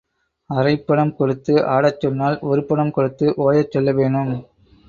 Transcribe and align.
அரைப் 0.49 0.85
பணம் 0.85 1.15
கொடுத்து 1.15 1.53
ஆடச் 1.67 1.99
சொன்னால், 1.99 2.39
ஒருபணம் 2.41 2.91
கொடுத்து 2.91 3.27
ஓயச் 3.37 3.71
சொல்ல 3.71 3.91
வேணும். 3.93 4.33